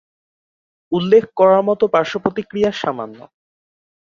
[0.91, 3.19] উল্লেখ করার মত পার্শ্বপ্রতিক্রিয়া সামান্য।